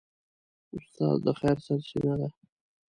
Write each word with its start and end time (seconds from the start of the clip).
استاد 0.75 1.17
د 1.25 1.27
خیر 1.39 1.57
سرچینه 1.65 2.13
ده. 2.19 2.29